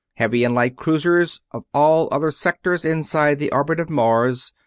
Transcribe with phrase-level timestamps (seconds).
[0.15, 4.51] Heavy and light cruisers of all other sectors inside the orbit of Mars...."